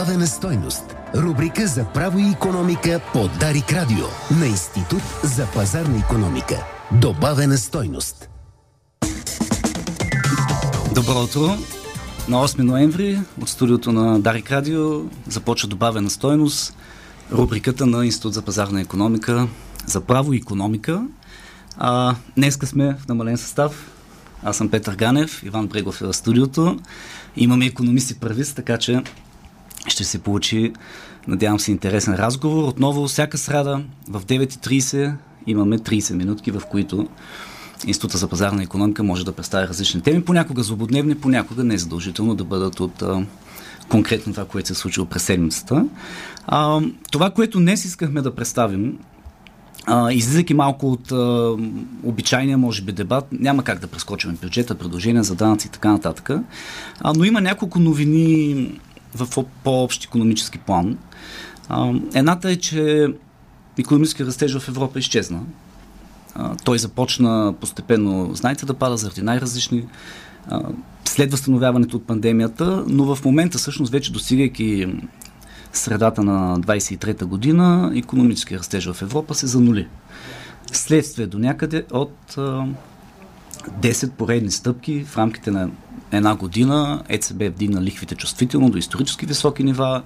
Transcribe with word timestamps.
Добавена 0.00 0.26
стойност. 0.26 0.96
Рубрика 1.14 1.66
за 1.66 1.84
право 1.84 2.18
и 2.18 2.30
економика 2.30 3.00
по 3.12 3.28
Дарик 3.28 3.72
Радио 3.72 4.06
на 4.38 4.46
Институт 4.46 5.02
за 5.24 5.46
пазарна 5.46 5.98
економика. 5.98 6.64
Добавена 6.92 7.58
стойност. 7.58 8.28
Добро 10.94 11.22
утро! 11.22 11.56
На 12.28 12.48
8 12.48 12.58
ноември 12.58 13.20
от 13.42 13.48
студиото 13.48 13.92
на 13.92 14.20
Дарик 14.20 14.50
Радио 14.50 15.02
започва 15.28 15.68
добавена 15.68 16.10
стойност 16.10 16.76
рубриката 17.32 17.86
на 17.86 18.06
Институт 18.06 18.34
за 18.34 18.42
пазарна 18.42 18.80
економика 18.80 19.48
за 19.86 20.00
право 20.00 20.32
и 20.32 20.36
економика. 20.36 21.06
А, 21.76 22.14
днеска 22.36 22.66
сме 22.66 22.96
в 23.04 23.08
намален 23.08 23.38
състав. 23.38 23.90
Аз 24.42 24.56
съм 24.56 24.70
Петър 24.70 24.94
Ганев, 24.94 25.42
Иван 25.42 25.66
Брегов 25.66 26.02
е 26.02 26.06
в 26.06 26.14
студиото. 26.14 26.78
Имаме 27.36 27.66
економисти 27.66 28.20
правист, 28.20 28.56
така 28.56 28.78
че 28.78 29.02
ще 29.88 30.04
се 30.04 30.18
получи, 30.18 30.72
надявам 31.28 31.60
се, 31.60 31.70
интересен 31.70 32.14
разговор. 32.14 32.68
Отново, 32.68 33.06
всяка 33.06 33.38
сряда 33.38 33.82
в 34.08 34.22
9.30 34.24 35.14
имаме 35.46 35.78
30 35.78 36.14
минутки, 36.14 36.50
в 36.50 36.62
които 36.70 37.08
Института 37.86 38.18
за 38.18 38.28
пазарна 38.28 38.62
економика 38.62 39.02
може 39.02 39.24
да 39.24 39.32
представя 39.32 39.68
различни 39.68 40.00
теми, 40.00 40.24
понякога 40.24 40.62
злободневни, 40.62 41.14
понякога 41.14 41.64
не 41.64 41.74
е 41.74 41.78
задължително 41.78 42.34
да 42.34 42.44
бъдат 42.44 42.80
от 42.80 43.02
а, 43.02 43.26
конкретно 43.88 44.32
това, 44.32 44.44
което 44.44 44.66
се 44.66 44.72
е 44.72 44.76
случило 44.76 45.06
през 45.06 45.22
седмицата. 45.22 45.86
А, 46.46 46.80
това, 47.10 47.30
което 47.30 47.58
днес 47.58 47.84
искахме 47.84 48.22
да 48.22 48.34
представим, 48.34 48.98
а, 49.86 50.12
излизайки 50.12 50.54
малко 50.54 50.92
от 50.92 51.12
а, 51.12 51.56
обичайния, 52.02 52.58
може 52.58 52.82
би, 52.82 52.92
дебат, 52.92 53.24
няма 53.32 53.64
как 53.64 53.78
да 53.78 53.86
прескочим 53.86 54.38
бюджета, 54.42 54.74
предложения 54.74 55.22
за 55.22 55.34
данъци 55.34 55.66
и 55.66 55.70
така 55.70 55.92
нататък, 55.92 56.30
а, 57.00 57.12
но 57.16 57.24
има 57.24 57.40
няколко 57.40 57.78
новини 57.78 58.80
в 59.14 59.44
по-общ 59.64 60.04
економически 60.04 60.58
план. 60.58 60.98
Едната 62.14 62.50
е, 62.50 62.56
че 62.56 63.06
економически 63.78 64.24
растеж 64.24 64.58
в 64.58 64.68
Европа 64.68 64.98
изчезна. 64.98 65.40
Той 66.64 66.78
започна 66.78 67.54
постепенно, 67.60 68.34
знаете, 68.34 68.66
да 68.66 68.74
пада 68.74 68.96
заради 68.96 69.22
най-различни 69.22 69.86
след 71.04 71.30
възстановяването 71.30 71.96
от 71.96 72.06
пандемията, 72.06 72.84
но 72.86 73.14
в 73.14 73.24
момента 73.24 73.58
всъщност 73.58 73.92
вече 73.92 74.12
достигайки 74.12 74.94
средата 75.72 76.22
на 76.22 76.60
23-та 76.60 77.26
година, 77.26 77.92
економически 77.96 78.58
растеж 78.58 78.92
в 78.92 79.02
Европа 79.02 79.34
се 79.34 79.46
занули. 79.46 79.88
Следствие 80.72 81.26
до 81.26 81.38
някъде 81.38 81.84
от 81.92 82.36
10 83.68 84.10
поредни 84.10 84.50
стъпки 84.50 85.04
в 85.04 85.18
рамките 85.18 85.50
на 85.50 85.70
една 86.12 86.34
година 86.34 87.02
ЕЦБ 87.08 87.42
вдигна 87.42 87.82
лихвите 87.82 88.14
чувствително 88.14 88.70
до 88.70 88.78
исторически 88.78 89.26
високи 89.26 89.64
нива, 89.64 90.02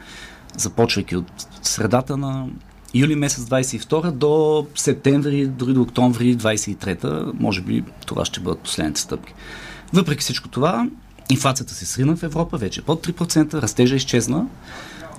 започвайки 0.57 1.17
от 1.17 1.47
средата 1.63 2.17
на 2.17 2.47
юли 2.95 3.15
месец 3.15 3.45
22 3.45 4.11
до 4.11 4.67
септември, 4.75 5.47
дори 5.47 5.73
до 5.73 5.83
октомври 5.83 6.37
23 6.37 7.33
може 7.41 7.61
би 7.61 7.85
това 8.07 8.25
ще 8.25 8.41
бъдат 8.41 8.61
последните 8.61 9.01
стъпки. 9.01 9.35
Въпреки 9.93 10.21
всичко 10.21 10.49
това, 10.49 10.89
инфлацията 11.31 11.75
се 11.75 11.87
срина 11.87 12.17
в 12.17 12.23
Европа, 12.23 12.57
вече 12.57 12.83
под 12.83 13.07
3%, 13.07 13.55
растежа 13.55 13.97
изчезна. 13.97 14.47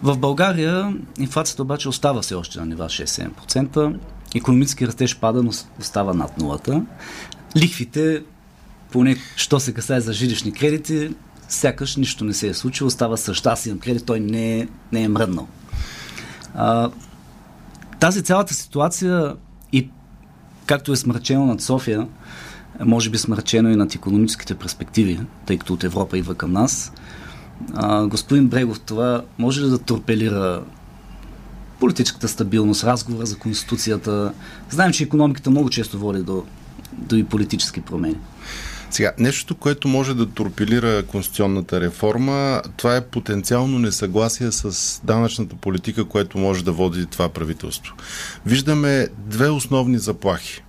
В 0.04 0.18
България 0.18 0.94
инфлацията 1.20 1.62
обаче 1.62 1.90
остава 1.90 2.22
все 2.22 2.36
още 2.36 2.60
на 2.60 2.66
нива 2.66 2.86
6-7%. 2.86 4.00
Економически 4.36 4.88
растеж 4.88 5.20
пада, 5.20 5.44
но 5.44 5.52
остава 5.80 6.14
над 6.14 6.38
нулата. 6.38 6.86
Лихвите, 7.58 8.24
поне 8.92 9.16
що 9.36 9.60
се 9.60 9.74
касае 9.74 10.02
за 10.02 10.14
жилищни 10.14 10.52
кредити, 10.52 11.12
сякаш 11.50 11.96
нищо 11.96 12.26
не 12.26 12.34
се 12.34 12.48
е 12.48 12.54
случило, 12.54 12.90
става 12.90 13.18
същ. 13.18 13.46
Аз 13.46 13.66
имам 13.66 13.80
кредит, 13.80 14.06
той 14.06 14.20
не 14.20 14.60
е, 14.60 14.68
не 14.92 15.02
е 15.04 15.08
мръднал. 15.08 15.48
А, 16.56 16.90
тази 18.00 18.24
цялата 18.24 18.54
ситуация 18.54 19.36
и 19.72 19.90
както 20.66 20.92
е 20.92 20.96
смрачено 20.96 21.46
над 21.46 21.62
София, 21.62 22.08
може 22.86 23.10
би 23.10 23.18
смрачено 23.18 23.70
и 23.70 23.76
над 23.76 23.96
економическите 23.96 24.56
перспективи, 24.56 25.20
тъй 25.46 25.58
като 25.58 25.74
от 25.74 25.84
Европа 25.84 26.18
идва 26.18 26.36
към 26.36 26.52
нас. 26.52 26.92
А, 27.74 28.08
господин 28.08 28.48
Брегов, 28.48 28.80
това 28.80 29.24
може 29.38 29.62
ли 29.62 29.70
да 29.70 29.78
торпелира 29.78 30.64
политическата 31.80 32.28
стабилност, 32.28 32.84
разговора 32.84 33.26
за 33.26 33.38
Конституцията? 33.38 34.34
Знаем, 34.70 34.92
че 34.92 35.04
економиката 35.04 35.50
много 35.50 35.70
често 35.70 36.00
води 36.00 36.24
до, 36.24 36.44
до 36.98 37.16
и 37.16 37.24
политически 37.24 37.82
промени. 37.82 38.18
Сега, 38.90 39.12
нещото, 39.20 39.56
което 39.56 39.88
може 39.88 40.14
да 40.14 40.26
торпилира 40.26 41.04
конституционната 41.04 41.82
реформа, 41.82 42.62
това 42.78 42.96
е 42.96 43.06
потенциално 43.06 43.80
несъгласие 43.80 44.52
с 44.52 45.02
данъчната 45.04 45.56
политика, 45.56 46.06
което 46.06 46.38
може 46.38 46.66
да 46.66 46.72
води 46.72 47.06
това 47.06 47.30
правителство. 47.30 47.96
Виждаме 48.46 49.08
две 49.18 49.50
основни 49.50 49.98
заплахи. 49.98 50.64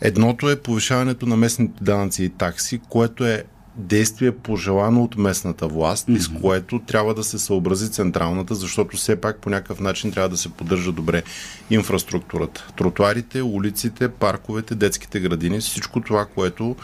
Едното 0.00 0.50
е 0.50 0.56
повишаването 0.56 1.26
на 1.26 1.36
местните 1.36 1.84
данъци 1.84 2.24
и 2.24 2.28
такси, 2.28 2.80
което 2.88 3.26
е 3.26 3.44
действие 3.76 4.32
пожелано 4.32 5.04
от 5.04 5.16
местната 5.16 5.68
власт, 5.68 6.08
mm-hmm. 6.08 6.18
с 6.18 6.40
което 6.40 6.78
трябва 6.78 7.14
да 7.14 7.24
се 7.24 7.38
съобрази 7.38 7.90
централната, 7.90 8.54
защото 8.54 8.96
все 8.96 9.16
пак 9.16 9.40
по 9.40 9.50
някакъв 9.50 9.80
начин 9.80 10.12
трябва 10.12 10.28
да 10.28 10.36
се 10.36 10.48
поддържа 10.48 10.92
добре 10.92 11.22
инфраструктурата. 11.70 12.66
Тротуарите, 12.76 13.42
улиците, 13.42 14.08
парковете, 14.08 14.74
детските 14.74 15.20
градини, 15.20 15.60
всичко 15.60 16.00
това, 16.00 16.26
което, 16.26 16.76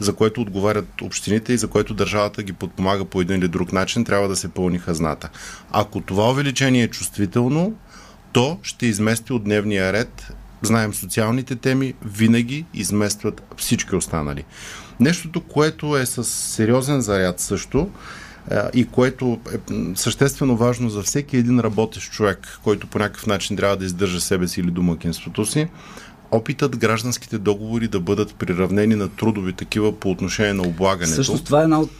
за 0.00 0.12
което 0.12 0.40
отговарят 0.40 1.02
общините 1.02 1.52
и 1.52 1.58
за 1.58 1.68
което 1.68 1.94
държавата 1.94 2.42
ги 2.42 2.52
подпомага 2.52 3.04
по 3.04 3.20
един 3.20 3.36
или 3.36 3.48
друг 3.48 3.72
начин, 3.72 4.04
трябва 4.04 4.28
да 4.28 4.36
се 4.36 4.48
пълни 4.48 4.78
хазната. 4.78 5.28
Ако 5.70 6.00
това 6.00 6.30
увеличение 6.30 6.82
е 6.82 6.88
чувствително, 6.88 7.74
то 8.32 8.58
ще 8.62 8.86
измести 8.86 9.32
от 9.32 9.44
дневния 9.44 9.92
ред 9.92 10.32
знаем 10.62 10.94
социалните 10.94 11.56
теми, 11.56 11.94
винаги 12.04 12.64
изместват 12.74 13.42
всички 13.56 13.96
останали. 13.96 14.44
Нещото, 15.00 15.40
което 15.40 15.96
е 15.96 16.06
с 16.06 16.24
сериозен 16.24 17.00
заряд 17.00 17.40
също 17.40 17.90
и 18.74 18.86
което 18.86 19.40
е 19.54 19.72
съществено 19.94 20.56
важно 20.56 20.90
за 20.90 21.02
всеки 21.02 21.36
един 21.36 21.60
работещ 21.60 22.12
човек, 22.12 22.58
който 22.64 22.86
по 22.86 22.98
някакъв 22.98 23.26
начин 23.26 23.56
трябва 23.56 23.76
да 23.76 23.84
издържа 23.84 24.20
себе 24.20 24.48
си 24.48 24.60
или 24.60 24.70
домакинството 24.70 25.46
си, 25.46 25.68
опитът 26.30 26.78
гражданските 26.78 27.38
договори 27.38 27.88
да 27.88 28.00
бъдат 28.00 28.34
приравнени 28.34 28.94
на 28.94 29.08
трудови 29.08 29.52
такива 29.52 30.00
по 30.00 30.10
отношение 30.10 30.52
на 30.52 30.62
облагането. 30.62 31.14
Също 31.14 31.44
това 31.44 31.60
е 31.60 31.64
една 31.64 31.80
от 31.80 31.90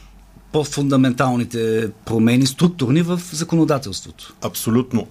по-фундаменталните 0.52 1.90
промени, 2.04 2.46
структурни 2.46 3.02
в 3.02 3.20
законодателството. 3.32 4.34
Абсолютно. 4.42 5.06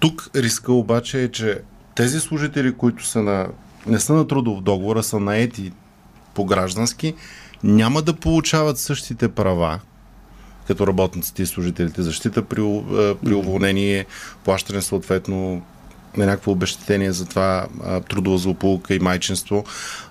Тук 0.00 0.30
риска 0.34 0.72
обаче 0.72 1.22
е, 1.22 1.28
че 1.28 1.60
тези 1.98 2.20
служители, 2.20 2.72
които 2.72 3.06
са 3.06 3.22
на, 3.22 3.46
не 3.86 4.00
са 4.00 4.12
на 4.14 4.26
трудов 4.26 4.60
договор, 4.60 4.96
а 4.96 5.02
са 5.02 5.20
наети 5.20 5.72
по 6.34 6.44
граждански, 6.44 7.14
няма 7.64 8.02
да 8.02 8.12
получават 8.12 8.78
същите 8.78 9.28
права, 9.28 9.80
като 10.66 10.86
работниците 10.86 11.42
и 11.42 11.46
служителите. 11.46 12.02
Защита 12.02 12.42
при, 12.42 12.60
при 13.24 13.34
уволнение, 13.34 14.06
плащане 14.44 14.82
съответно 14.82 15.62
на 16.16 16.26
някакво 16.26 16.52
обещетение 16.52 17.12
за 17.12 17.26
това 17.26 17.66
трудова 18.08 18.38
злополука 18.38 18.94
и 18.94 18.98
майчинство, 18.98 19.64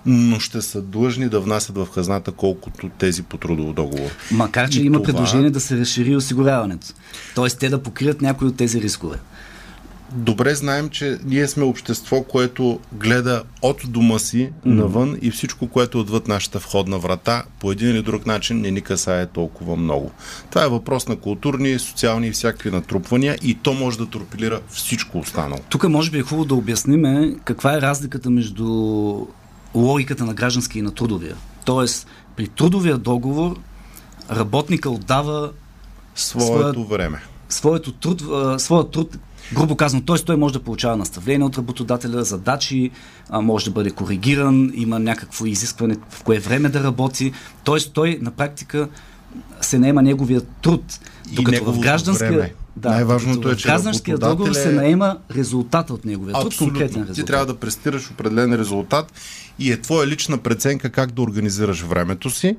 но 0.06 0.40
ще 0.40 0.62
са 0.62 0.82
длъжни 0.82 1.28
да 1.28 1.40
внасят 1.40 1.76
в 1.76 1.88
хазната 1.94 2.32
колкото 2.32 2.88
тези 2.88 3.22
по 3.22 3.36
трудово 3.36 3.72
договор. 3.72 4.10
Макар, 4.30 4.68
че 4.68 4.82
и 4.82 4.86
има 4.86 5.02
това... 5.02 5.06
предложение 5.06 5.50
да 5.50 5.60
се 5.60 5.76
разшири 5.76 6.16
осигуряването. 6.16 6.86
Тоест 7.34 7.58
те 7.58 7.68
да 7.68 7.82
покрият 7.82 8.22
някои 8.22 8.48
от 8.48 8.56
тези 8.56 8.80
рискове 8.80 9.18
добре 10.12 10.54
знаем, 10.54 10.88
че 10.88 11.18
ние 11.24 11.48
сме 11.48 11.64
общество, 11.64 12.22
което 12.22 12.80
гледа 12.92 13.42
от 13.62 13.82
дома 13.88 14.18
си 14.18 14.50
mm. 14.50 14.52
навън 14.64 15.18
и 15.22 15.30
всичко, 15.30 15.68
което 15.68 15.98
е 15.98 16.00
отвъд 16.00 16.28
нашата 16.28 16.58
входна 16.58 16.98
врата, 16.98 17.44
по 17.60 17.72
един 17.72 17.90
или 17.90 18.02
друг 18.02 18.26
начин 18.26 18.60
не 18.60 18.70
ни 18.70 18.80
касае 18.80 19.26
толкова 19.26 19.76
много. 19.76 20.10
Това 20.50 20.64
е 20.64 20.68
въпрос 20.68 21.08
на 21.08 21.16
културни, 21.16 21.78
социални 21.78 22.26
и 22.26 22.30
всякакви 22.30 22.70
натрупвания 22.70 23.38
и 23.42 23.54
то 23.54 23.74
може 23.74 23.98
да 23.98 24.06
тропилира 24.06 24.60
всичко 24.68 25.18
останало. 25.18 25.60
Тук 25.68 25.88
може 25.88 26.10
би 26.10 26.18
е 26.18 26.22
хубаво 26.22 26.44
да 26.44 26.54
обясним 26.54 27.38
каква 27.44 27.76
е 27.76 27.80
разликата 27.80 28.30
между 28.30 28.66
логиката 29.74 30.24
на 30.24 30.34
граждански 30.34 30.78
и 30.78 30.82
на 30.82 30.90
трудовия. 30.90 31.36
Тоест, 31.64 32.06
при 32.36 32.48
трудовия 32.48 32.98
договор 32.98 33.56
работника 34.30 34.90
отдава 34.90 35.50
своето 36.14 36.84
своя, 36.84 36.86
време. 36.86 37.22
Своето 37.48 37.92
труд, 37.92 38.22
своя 38.60 38.90
труд 38.90 39.16
грубо 39.52 39.76
казано, 39.76 40.02
т.е. 40.02 40.16
той 40.16 40.36
може 40.36 40.54
да 40.54 40.62
получава 40.62 40.96
наставление 40.96 41.46
от 41.46 41.58
работодателя, 41.58 42.24
задачи, 42.24 42.90
може 43.32 43.64
да 43.64 43.70
бъде 43.70 43.90
коригиран, 43.90 44.72
има 44.74 44.98
някакво 44.98 45.46
изискване 45.46 45.96
в 46.10 46.22
кое 46.22 46.38
време 46.38 46.68
да 46.68 46.84
работи. 46.84 47.32
Т.е. 47.64 47.92
той 47.92 48.18
на 48.22 48.30
практика 48.30 48.88
се 49.60 49.78
наема 49.78 50.02
неговия 50.02 50.40
труд. 50.40 50.98
Докато 51.32 51.72
в 51.72 51.80
гражданския. 51.80 52.32
Време. 52.32 52.54
Да, 52.76 52.90
Най-важното 52.90 53.50
е, 53.50 53.56
че 53.56 53.68
гражданския 53.68 54.18
договор 54.18 54.52
се 54.52 54.72
наема 54.72 55.16
резултата 55.36 55.94
от 55.94 56.04
неговия 56.04 56.40
труд, 56.40 56.56
конкретен 56.56 57.02
резултат. 57.02 57.14
Ти 57.14 57.24
трябва 57.24 57.46
да 57.46 57.56
престираш 57.56 58.10
определен 58.10 58.54
резултат 58.54 59.12
и 59.58 59.72
е 59.72 59.80
твоя 59.80 60.06
лична 60.06 60.38
преценка 60.38 60.90
как 60.90 61.12
да 61.12 61.22
организираш 61.22 61.82
времето 61.82 62.30
си. 62.30 62.56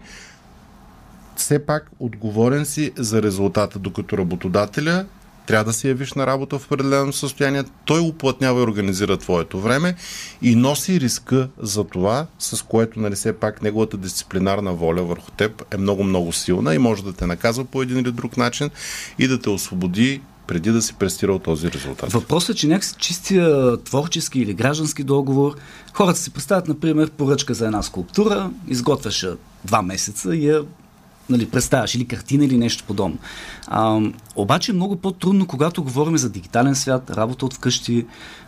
Все 1.35 1.65
пак 1.65 1.91
отговорен 1.99 2.65
си 2.65 2.91
за 2.97 3.21
резултата, 3.23 3.79
докато 3.79 4.17
работодателя 4.17 5.05
трябва 5.49 5.65
да 5.65 5.73
се 5.73 5.87
явиш 5.87 6.13
на 6.13 6.27
работа 6.27 6.59
в 6.59 6.65
определено 6.65 7.13
състояние, 7.13 7.63
той 7.85 7.99
уплътнява 7.99 8.59
и 8.59 8.63
организира 8.63 9.17
твоето 9.17 9.59
време 9.59 9.95
и 10.41 10.55
носи 10.55 10.99
риска 10.99 11.49
за 11.59 11.83
това, 11.83 12.27
с 12.39 12.65
което, 12.65 12.99
нали, 12.99 13.15
все 13.15 13.33
пак 13.33 13.61
неговата 13.61 13.97
дисциплинарна 13.97 14.73
воля 14.73 15.03
върху 15.03 15.31
теб 15.31 15.73
е 15.73 15.77
много-много 15.77 16.33
силна 16.33 16.75
и 16.75 16.77
може 16.77 17.03
да 17.03 17.13
те 17.13 17.25
наказва 17.25 17.65
по 17.65 17.81
един 17.81 17.99
или 17.99 18.11
друг 18.11 18.37
начин 18.37 18.69
и 19.19 19.27
да 19.27 19.39
те 19.39 19.49
освободи 19.49 20.21
преди 20.47 20.71
да 20.71 20.81
си 20.81 20.93
престирал 20.93 21.39
този 21.39 21.71
резултат. 21.71 22.11
Въпросът 22.11 22.55
е, 22.55 22.59
че 22.59 22.67
някакси 22.67 22.95
чистия 22.97 23.77
творчески 23.77 24.39
или 24.39 24.53
граждански 24.53 25.03
договор, 25.03 25.55
хората 25.93 26.19
си 26.19 26.31
представят, 26.31 26.67
например, 26.67 27.09
поръчка 27.09 27.53
за 27.53 27.65
една 27.65 27.83
скулптура, 27.83 28.51
изготвяш 28.67 29.25
два 29.65 29.81
месеца 29.81 30.35
и 30.35 30.47
я 30.47 30.61
нали, 31.29 31.45
представяш 31.45 31.95
или 31.95 32.05
картина 32.05 32.45
или 32.45 32.57
нещо 32.57 32.83
подобно. 32.87 33.17
А, 33.67 34.01
обаче 34.35 34.71
е 34.71 34.75
много 34.75 34.95
по-трудно, 34.95 35.47
когато 35.47 35.83
говорим 35.83 36.17
за 36.17 36.29
дигитален 36.29 36.75
свят, 36.75 37.09
работа 37.09 37.45
от 37.45 37.53
вкъщи. 37.53 38.05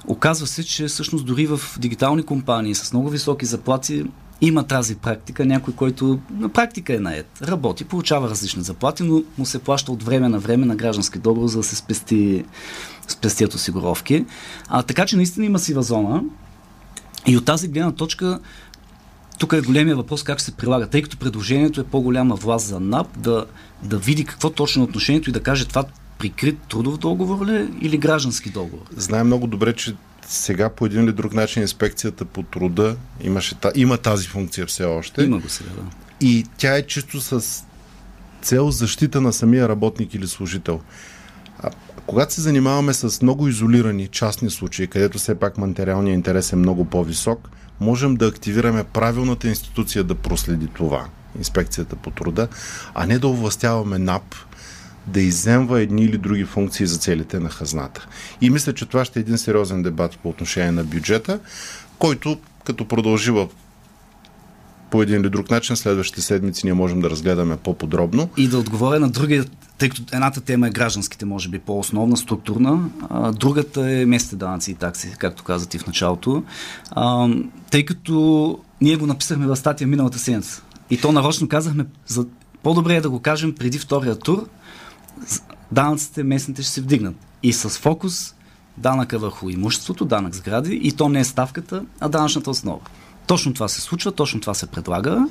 Оказва 0.07 0.47
се, 0.47 0.63
че 0.63 0.87
всъщност 0.87 1.25
дори 1.25 1.45
в 1.45 1.59
дигитални 1.79 2.23
компании 2.23 2.75
с 2.75 2.93
много 2.93 3.09
високи 3.09 3.45
заплати 3.45 4.05
има 4.41 4.63
тази 4.63 4.95
практика. 4.95 5.45
Някой, 5.45 5.73
който 5.73 6.19
на 6.37 6.49
практика 6.49 6.95
е 6.95 6.99
наед, 6.99 7.27
работи, 7.41 7.85
получава 7.85 8.29
различни 8.29 8.63
заплати, 8.63 9.03
но 9.03 9.23
му 9.37 9.45
се 9.45 9.59
плаща 9.59 9.91
от 9.91 10.03
време 10.03 10.29
на 10.29 10.39
време 10.39 10.65
на 10.65 10.75
граждански 10.75 11.19
договор, 11.19 11.47
за 11.47 11.57
да 11.57 11.63
се 11.63 11.75
спести, 11.75 12.45
спестят 13.07 13.53
осигуровки. 13.53 14.25
А, 14.67 14.83
така 14.83 15.05
че 15.05 15.15
наистина 15.15 15.45
има 15.45 15.59
сива 15.59 15.81
зона. 15.81 16.23
И 17.27 17.37
от 17.37 17.45
тази 17.45 17.67
гледна 17.67 17.91
точка 17.91 18.39
тук 19.41 19.53
е 19.53 19.61
големия 19.61 19.95
въпрос 19.95 20.23
как 20.23 20.41
се 20.41 20.51
прилага, 20.51 20.87
тъй 20.87 21.01
като 21.01 21.17
предложението 21.17 21.81
е 21.81 21.83
по-голяма 21.83 22.35
власт 22.35 22.67
за 22.67 22.79
НАП 22.79 23.07
да, 23.17 23.45
да 23.83 23.97
види 23.97 24.25
какво 24.25 24.49
точно 24.49 24.81
е 24.81 24.85
отношението 24.85 25.29
и 25.29 25.33
да 25.33 25.43
каже 25.43 25.65
това 25.65 25.83
прикрит 26.19 26.57
трудов 26.69 26.97
договор 26.97 27.47
ли 27.47 27.55
е 27.55 27.67
или 27.81 27.97
граждански 27.97 28.49
договор? 28.49 28.85
Знаем 28.97 29.27
много 29.27 29.47
добре, 29.47 29.73
че 29.73 29.95
сега 30.27 30.69
по 30.69 30.85
един 30.85 31.03
или 31.03 31.11
друг 31.11 31.33
начин 31.33 31.61
инспекцията 31.61 32.25
по 32.25 32.43
труда 32.43 32.95
имаше, 33.23 33.55
има 33.75 33.97
тази 33.97 34.27
функция 34.27 34.65
все 34.65 34.83
още. 34.83 35.23
Има 35.23 35.39
го 35.39 35.49
сега, 35.49 35.69
да. 35.69 35.81
И 36.27 36.45
тя 36.57 36.77
е 36.77 36.87
чисто 36.87 37.21
с 37.21 37.63
цел 38.41 38.71
защита 38.71 39.21
на 39.21 39.33
самия 39.33 39.69
работник 39.69 40.13
или 40.13 40.27
служител. 40.27 40.81
Когато 42.07 42.33
се 42.33 42.41
занимаваме 42.41 42.93
с 42.93 43.21
много 43.21 43.47
изолирани 43.47 44.07
частни 44.07 44.49
случаи, 44.49 44.87
където 44.87 45.17
все 45.17 45.35
пак 45.35 45.57
материалният 45.57 46.15
интерес 46.15 46.53
е 46.53 46.55
много 46.55 46.85
по-висок, 46.85 47.49
можем 47.79 48.15
да 48.15 48.27
активираме 48.27 48.83
правилната 48.83 49.47
институция 49.47 50.03
да 50.03 50.15
проследи 50.15 50.67
това, 50.67 51.05
инспекцията 51.37 51.95
по 51.95 52.11
труда, 52.11 52.47
а 52.93 53.05
не 53.05 53.19
да 53.19 53.27
овластяваме 53.27 53.99
НАП 53.99 54.35
да 55.07 55.21
иземва 55.21 55.81
едни 55.81 56.03
или 56.03 56.17
други 56.17 56.45
функции 56.45 56.85
за 56.85 56.97
целите 56.97 57.39
на 57.39 57.49
хазната. 57.49 58.07
И 58.41 58.49
мисля, 58.49 58.73
че 58.73 58.85
това 58.85 59.05
ще 59.05 59.19
е 59.19 59.21
един 59.21 59.37
сериозен 59.37 59.83
дебат 59.83 60.17
по 60.17 60.29
отношение 60.29 60.71
на 60.71 60.83
бюджета, 60.83 61.39
който 61.99 62.37
като 62.65 62.87
продължи 62.87 63.31
в 63.31 63.47
по 64.91 65.01
един 65.01 65.21
или 65.21 65.29
друг 65.29 65.49
начин, 65.49 65.75
следващите 65.75 66.21
седмици 66.21 66.65
ние 66.65 66.73
можем 66.73 67.01
да 67.01 67.09
разгледаме 67.09 67.57
по-подробно. 67.57 68.29
И 68.37 68.47
да 68.47 68.57
отговоря 68.57 68.99
на 68.99 69.09
другия, 69.09 69.45
тъй 69.77 69.89
като 69.89 70.03
едната 70.13 70.41
тема 70.41 70.67
е 70.67 70.71
гражданските, 70.71 71.25
може 71.25 71.49
би 71.49 71.59
по-основна, 71.59 72.17
структурна, 72.17 72.89
а 73.09 73.31
другата 73.31 73.91
е 73.91 74.05
местните 74.05 74.35
данъци 74.35 74.71
и 74.71 74.75
такси, 74.75 75.15
както 75.17 75.43
каза 75.43 75.69
ти 75.69 75.77
в 75.77 75.87
началото. 75.87 76.43
А, 76.91 77.29
тъй 77.71 77.85
като 77.85 78.59
ние 78.81 78.95
го 78.95 79.05
написахме 79.05 79.47
в 79.47 79.55
статия 79.55 79.87
миналата 79.87 80.19
седмица. 80.19 80.61
И 80.89 80.97
то 80.97 81.11
нарочно 81.11 81.47
казахме, 81.47 81.85
за 82.07 82.25
по-добре 82.63 82.95
е 82.95 83.01
да 83.01 83.09
го 83.09 83.19
кажем 83.19 83.55
преди 83.55 83.79
втория 83.79 84.15
тур, 84.15 84.47
данъците 85.71 86.23
местните 86.23 86.61
ще 86.61 86.71
се 86.71 86.81
вдигнат. 86.81 87.15
И 87.43 87.53
с 87.53 87.69
фокус 87.69 88.35
данъка 88.77 89.19
върху 89.19 89.49
имуществото, 89.49 90.05
данък 90.05 90.35
сгради, 90.35 90.79
и 90.83 90.91
то 90.91 91.09
не 91.09 91.19
е 91.19 91.23
ставката, 91.23 91.85
а 91.99 92.09
данъчната 92.09 92.49
основа. 92.49 92.79
Точно 93.31 93.53
това 93.53 93.67
се 93.67 93.81
случва, 93.81 94.11
точно 94.11 94.41
това 94.41 94.53
се 94.53 94.67
предлага. 94.67 95.27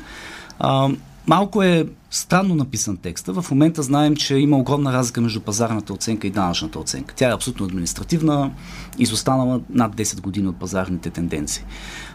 А, 0.58 0.88
малко 1.26 1.62
е 1.62 1.87
странно 2.11 2.55
написан 2.55 2.97
текста. 2.97 3.43
В 3.43 3.50
момента 3.50 3.82
знаем, 3.82 4.17
че 4.17 4.37
има 4.37 4.56
огромна 4.56 4.93
разлика 4.93 5.20
между 5.20 5.41
пазарната 5.41 5.93
оценка 5.93 6.26
и 6.26 6.31
данъчната 6.31 6.79
оценка. 6.79 7.14
Тя 7.14 7.29
е 7.29 7.35
абсолютно 7.35 7.67
административна, 7.67 8.50
изостанала 8.99 9.61
над 9.70 9.97
10 9.97 10.20
години 10.20 10.49
от 10.49 10.56
пазарните 10.56 11.11
тенденции. 11.11 11.64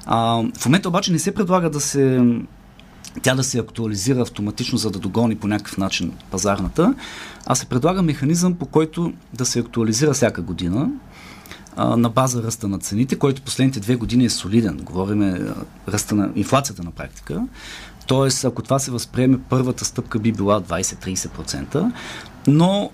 А, 0.06 0.44
в 0.58 0.66
момента 0.66 0.90
обаче 0.90 1.12
не 1.12 1.20
се 1.20 1.34
предлага 1.34 1.70
да 1.70 1.80
се 1.80 2.22
тя 3.22 3.36
да 3.36 3.44
се 3.44 3.60
актуализира 3.60 4.22
автоматично, 4.22 4.78
за 4.78 4.92
да 4.92 5.00
догони 5.00 5.36
по 5.36 5.48
някакъв 5.48 5.78
начин 5.78 6.12
пазарната, 6.32 6.94
а 7.46 7.56
се 7.56 7.66
предлага 7.66 8.02
механизъм, 8.02 8.54
по 8.54 8.66
който 8.66 9.14
да 9.34 9.46
се 9.46 9.60
актуализира 9.60 10.14
всяка 10.14 10.42
година 10.42 10.90
а, 11.75 11.98
на 11.98 12.10
база 12.10 12.44
ръста 12.44 12.68
на 12.68 12.80
цените, 12.80 13.16
който 13.16 13.42
последните 13.42 13.80
две 13.80 13.95
години 13.95 14.25
е 14.25 14.30
солиден. 14.30 14.77
Говориме 14.77 15.42
ръста 15.88 16.16
на 16.16 16.30
инфлацията 16.36 16.83
на 16.83 16.92
практика. 16.92 17.44
Тоест, 18.07 18.45
ако 18.45 18.62
това 18.62 18.80
се 18.80 18.92
възприеме, 18.92 19.39
първата 19.50 19.86
стъпка 19.86 20.19
би 20.19 20.31
била 20.31 20.62
20-30%, 20.62 21.92
но 22.48 22.92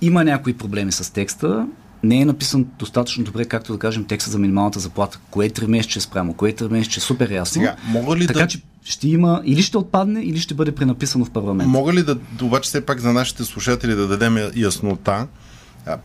има 0.00 0.24
някои 0.24 0.54
проблеми 0.54 0.92
с 0.92 1.12
текста. 1.12 1.66
Не 2.02 2.20
е 2.20 2.24
написан 2.24 2.66
достатъчно 2.78 3.24
добре, 3.24 3.44
както 3.44 3.72
да 3.72 3.78
кажем, 3.78 4.04
текста 4.04 4.30
за 4.30 4.38
минималната 4.38 4.80
заплата. 4.80 5.18
Кое 5.30 5.46
е 5.46 5.50
3 5.50 5.66
месече 5.66 6.00
спрямо, 6.00 6.34
кое 6.34 6.50
е 6.50 6.52
3 6.52 6.70
месече, 6.70 7.00
супер 7.00 7.30
ясно. 7.30 7.60
Сега, 7.60 7.76
мога 7.86 8.16
ли 8.16 8.26
така 8.26 8.38
да... 8.38 8.46
че 8.46 8.60
ще 8.84 9.08
има, 9.08 9.42
или 9.44 9.62
ще 9.62 9.78
отпадне, 9.78 10.20
или 10.20 10.40
ще 10.40 10.54
бъде 10.54 10.72
пренаписано 10.72 11.24
в 11.24 11.30
парламент. 11.30 11.70
Мога 11.70 11.92
ли 11.92 12.02
да, 12.02 12.18
обаче 12.42 12.68
все 12.68 12.86
пак 12.86 13.00
за 13.00 13.12
нашите 13.12 13.44
слушатели 13.44 13.94
да 13.94 14.06
дадем 14.06 14.50
яснота? 14.56 15.26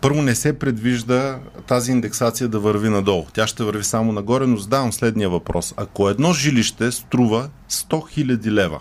Първо 0.01 0.21
не 0.21 0.35
се 0.35 0.59
предвижда 0.59 1.39
тази 1.67 1.91
индексация 1.91 2.47
да 2.47 2.59
върви 2.59 2.89
надолу. 2.89 3.25
Тя 3.33 3.47
ще 3.47 3.63
върви 3.63 3.83
само 3.83 4.11
нагоре, 4.11 4.47
но 4.47 4.57
задавам 4.57 4.93
следния 4.93 5.29
въпрос. 5.29 5.73
Ако 5.77 6.09
едно 6.09 6.33
жилище 6.33 6.91
струва 6.91 7.49
100 7.69 7.87
000 7.87 8.51
лева, 8.51 8.79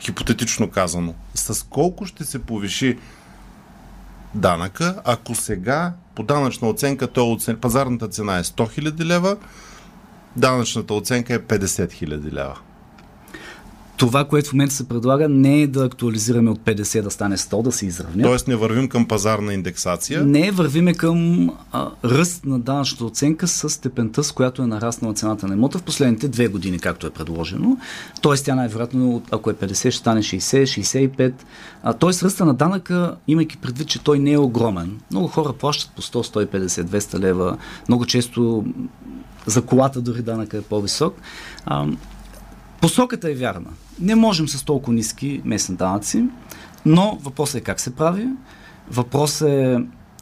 хипотетично 0.00 0.70
казано, 0.70 1.14
с 1.34 1.66
колко 1.70 2.06
ще 2.06 2.24
се 2.24 2.38
повиши 2.38 2.98
данъка, 4.34 5.02
ако 5.04 5.34
сега 5.34 5.92
по 6.14 6.22
данъчна 6.22 6.68
оценка 6.68 7.06
то 7.06 7.32
оцен... 7.32 7.56
пазарната 7.56 8.08
цена 8.08 8.38
е 8.38 8.42
100 8.42 8.80
000 8.80 9.04
лева, 9.04 9.36
данъчната 10.36 10.94
оценка 10.94 11.34
е 11.34 11.38
50 11.38 11.64
000 11.66 12.32
лева 12.32 12.58
това, 14.02 14.24
което 14.24 14.50
в 14.50 14.52
момента 14.52 14.74
се 14.74 14.88
предлага, 14.88 15.28
не 15.28 15.62
е 15.62 15.66
да 15.66 15.84
актуализираме 15.84 16.50
от 16.50 16.58
50 16.58 17.02
да 17.02 17.10
стане 17.10 17.36
100, 17.36 17.62
да 17.62 17.72
се 17.72 17.86
изравня. 17.86 18.22
Тоест 18.22 18.48
не 18.48 18.56
вървим 18.56 18.88
към 18.88 19.08
пазарна 19.08 19.54
индексация? 19.54 20.24
Не, 20.24 20.50
вървиме 20.50 20.94
към 20.94 21.50
а, 21.72 21.90
ръст 22.04 22.44
на 22.46 22.60
данъчната 22.60 23.04
оценка 23.04 23.48
с 23.48 23.70
степента, 23.70 24.24
с 24.24 24.32
която 24.32 24.62
е 24.62 24.66
нараснала 24.66 25.14
цената 25.14 25.46
на 25.46 25.54
имота 25.54 25.78
в 25.78 25.82
последните 25.82 26.28
две 26.28 26.48
години, 26.48 26.78
както 26.78 27.06
е 27.06 27.10
предложено. 27.10 27.76
Тоест 28.20 28.44
тя 28.44 28.54
най-вероятно, 28.54 29.22
ако 29.30 29.50
е 29.50 29.54
50, 29.54 29.74
ще 29.74 29.90
стане 29.90 30.22
60, 30.22 30.62
65. 30.62 31.32
А, 31.82 31.92
тоест 31.92 32.22
ръста 32.22 32.44
на 32.44 32.54
данъка, 32.54 33.16
имайки 33.28 33.56
предвид, 33.56 33.88
че 33.88 34.02
той 34.02 34.18
не 34.18 34.32
е 34.32 34.38
огромен. 34.38 35.00
Много 35.10 35.28
хора 35.28 35.52
плащат 35.52 35.90
по 35.96 36.02
100, 36.02 36.46
150, 36.46 36.66
200 36.66 37.18
лева. 37.18 37.56
Много 37.88 38.06
често 38.06 38.64
за 39.46 39.62
колата 39.62 40.00
дори 40.00 40.22
данъка 40.22 40.56
е 40.56 40.62
по-висок. 40.62 41.14
А, 41.66 41.86
посоката 42.82 43.30
е 43.30 43.34
вярна. 43.34 43.70
Не 44.00 44.14
можем 44.14 44.48
с 44.48 44.64
толкова 44.64 44.92
ниски 44.92 45.42
местни 45.44 45.76
данъци, 45.76 46.24
но 46.86 47.18
въпросът 47.22 47.54
е 47.54 47.60
как 47.60 47.80
се 47.80 47.94
прави. 47.94 48.26
Въпросът 48.90 49.48
е 49.48 49.78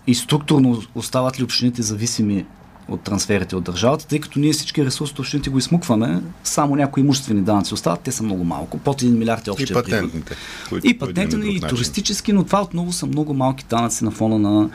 и 0.07 0.15
структурно 0.15 0.83
остават 0.95 1.41
ли 1.41 1.45
общините 1.45 1.83
зависими 1.83 2.47
от 2.89 3.01
трансферите 3.01 3.57
от 3.57 3.65
държавата, 3.65 4.07
тъй 4.07 4.21
като 4.21 4.39
ние 4.39 4.53
всички 4.53 4.85
ресурси 4.85 5.13
от 5.13 5.19
общините 5.19 5.51
го 5.51 5.59
измукваме, 5.59 6.23
само 6.45 6.77
някои 6.77 7.01
имуществени 7.01 7.43
данъци 7.43 7.75
остават, 7.75 8.01
те 8.01 8.13
са 8.13 8.23
много 8.23 8.45
малко, 8.45 8.79
под 8.79 9.03
1 9.03 9.09
милиард 9.09 9.47
е 9.47 9.51
общия 9.51 9.75
И 9.75 9.75
патентните. 9.75 10.37
И 10.85 10.99
патентни, 10.99 11.57
и 11.57 11.61
туристически, 11.61 12.33
но 12.33 12.45
това 12.45 12.63
отново 12.63 12.93
са 12.93 13.07
много 13.07 13.35
малки 13.35 13.65
данъци 13.71 14.05
на 14.05 14.11
фона 14.11 14.39
на, 14.39 14.71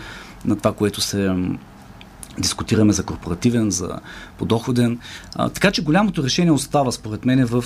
на 0.46 0.56
това, 0.56 0.74
което 0.74 1.02
се 1.02 1.36
дискутираме 2.40 2.94
за 2.94 3.04
корпоративен, 3.04 3.72
за 3.72 4.00
подоходен. 4.38 5.00
А, 5.36 5.50
така 5.50 5.72
че 5.72 5.84
голямото 5.84 6.24
решение 6.24 6.52
остава, 6.52 6.92
според 6.92 7.26
мен, 7.26 7.46
в 7.46 7.66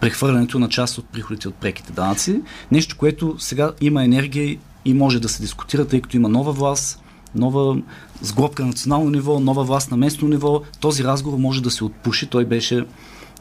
прехвърлянето 0.00 0.58
на 0.58 0.68
част 0.68 0.98
от 0.98 1.08
приходите 1.08 1.48
от 1.48 1.54
преките 1.54 1.92
данъци. 1.92 2.42
Нещо, 2.72 2.96
което 2.98 3.36
сега 3.38 3.72
има 3.80 4.04
енергия 4.04 4.58
и 4.84 4.94
може 4.94 5.20
да 5.20 5.28
се 5.28 5.42
дискутира, 5.42 5.86
тъй 5.86 6.00
като 6.00 6.16
има 6.16 6.28
нова 6.28 6.52
власт, 6.52 7.02
нова 7.34 7.82
сглобка 8.22 8.62
на 8.62 8.68
национално 8.68 9.10
ниво, 9.10 9.40
нова 9.40 9.64
власт 9.64 9.90
на 9.90 9.96
местно 9.96 10.28
ниво. 10.28 10.62
Този 10.80 11.04
разговор 11.04 11.38
може 11.38 11.62
да 11.62 11.70
се 11.70 11.84
отпуши. 11.84 12.26
Той 12.26 12.44
беше 12.44 12.84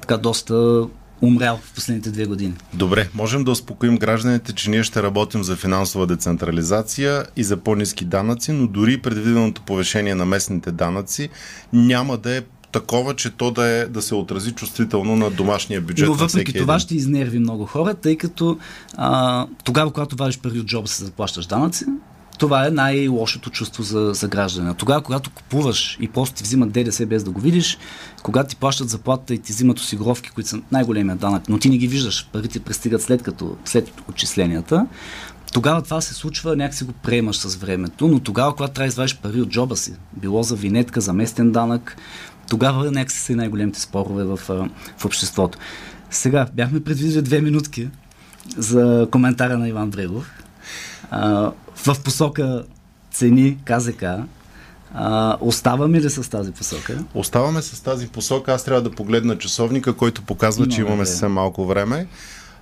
така 0.01 0.17
доста 0.17 0.87
умрял 1.21 1.59
в 1.63 1.73
последните 1.73 2.11
две 2.11 2.25
години. 2.25 2.53
Добре, 2.73 3.09
можем 3.13 3.43
да 3.43 3.51
успокоим 3.51 3.97
гражданите, 3.97 4.53
че 4.53 4.69
ние 4.69 4.83
ще 4.83 5.03
работим 5.03 5.43
за 5.43 5.55
финансова 5.55 6.07
децентрализация 6.07 7.25
и 7.35 7.43
за 7.43 7.57
по-низки 7.57 8.05
данъци, 8.05 8.51
но 8.51 8.67
дори 8.67 8.97
предвиденото 8.97 9.61
повишение 9.61 10.15
на 10.15 10.25
местните 10.25 10.71
данъци 10.71 11.29
няма 11.73 12.17
да 12.17 12.37
е 12.37 12.41
такова, 12.71 13.15
че 13.15 13.29
то 13.29 13.51
да, 13.51 13.67
е, 13.67 13.85
да 13.85 14.01
се 14.01 14.15
отрази 14.15 14.51
чувствително 14.51 15.15
на 15.15 15.31
домашния 15.31 15.81
бюджет. 15.81 16.07
Но 16.07 16.13
въпреки 16.13 16.53
това 16.53 16.73
един. 16.73 16.79
ще 16.79 16.95
изнерви 16.95 17.39
много 17.39 17.65
хора, 17.65 17.93
тъй 17.93 18.17
като 18.17 18.57
а, 18.95 19.47
тогава, 19.63 19.91
когато 19.91 20.15
вадиш 20.15 20.39
пари 20.39 20.59
от 20.59 20.65
джоба, 20.65 20.87
се 20.87 21.05
заплащаш 21.05 21.45
данъци, 21.45 21.85
това 22.37 22.67
е 22.67 22.71
най-лошото 22.71 23.49
чувство 23.49 23.83
за, 23.83 24.11
за 24.13 24.27
граждане. 24.27 24.73
Тогава, 24.73 25.01
когато 25.01 25.29
купуваш 25.29 25.97
и 26.01 26.07
просто 26.07 26.35
ти 26.35 26.43
взимат 26.43 26.71
ДДС 26.71 27.05
без 27.05 27.23
да 27.23 27.31
го 27.31 27.39
видиш, 27.39 27.77
когато 28.23 28.49
ти 28.49 28.55
плащат 28.55 28.89
заплата 28.89 29.33
и 29.33 29.39
ти 29.39 29.51
взимат 29.51 29.79
осигуровки, 29.79 30.29
които 30.29 30.49
са 30.49 30.59
най-големия 30.71 31.15
данък, 31.15 31.49
но 31.49 31.59
ти 31.59 31.69
не 31.69 31.77
ги 31.77 31.87
виждаш, 31.87 32.29
парите 32.33 32.59
пристигат 32.59 33.01
след 33.01 33.23
като, 33.23 33.57
след 33.65 33.91
отчисленията, 34.09 34.87
тогава 35.53 35.81
това 35.81 36.01
се 36.01 36.13
случва, 36.13 36.55
някакси 36.55 36.83
го 36.83 36.91
приемаш 36.91 37.37
с 37.37 37.55
времето, 37.55 38.07
но 38.07 38.19
тогава, 38.19 38.55
когато 38.55 38.73
трябва 38.73 38.87
да 38.87 38.91
извадиш 38.91 39.17
пари 39.17 39.41
от 39.41 39.49
джоба 39.49 39.77
си, 39.77 39.93
било 40.13 40.43
за 40.43 40.55
винетка, 40.55 41.01
за 41.01 41.13
местен 41.13 41.51
данък, 41.51 41.97
тогава 42.49 42.91
някакси 42.91 43.19
са 43.19 43.35
най-големите 43.35 43.81
спорове 43.81 44.23
в, 44.23 44.39
в 44.97 45.05
обществото. 45.05 45.57
Сега, 46.09 46.47
бяхме 46.53 46.83
предвидили 46.83 47.21
две 47.21 47.41
минутки 47.41 47.89
за 48.57 49.07
коментара 49.11 49.57
на 49.57 49.69
Иван 49.69 49.89
Дрегов. 49.89 50.31
А, 51.11 51.51
в 51.75 52.03
посока 52.03 52.63
цени 53.11 53.57
КЗК. 53.65 54.03
А, 54.93 55.37
оставаме 55.41 56.01
ли 56.01 56.09
с 56.09 56.29
тази 56.29 56.51
посока? 56.51 57.03
Оставаме 57.13 57.61
с 57.61 57.83
тази 57.83 58.07
посока. 58.07 58.53
Аз 58.53 58.63
трябва 58.63 58.81
да 58.81 58.91
погледна 58.91 59.37
часовника, 59.37 59.93
който 59.93 60.21
показва, 60.21 60.63
Имаме 60.63 60.75
че 60.75 60.81
имаме 60.81 61.05
съвсем 61.05 61.31
малко 61.31 61.65
време. 61.65 62.07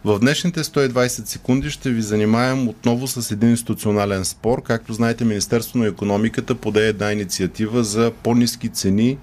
В 0.05 0.19
днешните 0.19 0.63
120 0.63 1.07
секунди 1.07 1.69
ще 1.69 1.89
ви 1.89 2.01
занимаем 2.01 2.67
отново 2.67 3.07
с 3.07 3.31
един 3.31 3.49
институционален 3.49 4.25
спор. 4.25 4.61
Както 4.63 4.93
знаете, 4.93 5.25
Министерството 5.25 5.77
на 5.77 5.87
економиката 5.87 6.55
поде 6.55 6.87
една 6.87 7.11
инициатива 7.11 7.83
за 7.83 8.11
по-низки 8.23 8.69
цени 8.69 9.17